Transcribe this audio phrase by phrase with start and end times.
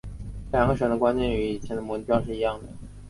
[0.51, 2.65] 这两个神的观念与以前的摩尼教是一样的。